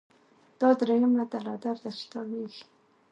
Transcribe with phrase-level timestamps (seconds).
[0.59, 2.63] دا دریمه ده له درده چي تاویږي